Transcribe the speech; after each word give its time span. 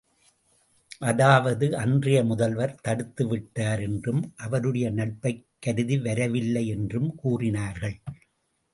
அதாவது 1.01 1.75
அன்றைய 1.77 2.23
முதல்வர் 2.23 2.73
தடுத்து 2.81 3.27
விட்டார் 3.27 3.79
என்றும், 3.81 4.33
அவருடைய 4.37 4.89
நட்பைக் 4.91 5.47
கருதி 5.59 5.99
வரவில்லை 5.99 6.67
என்றும் 6.69 7.09
கூறினார்கள்! 7.15 7.97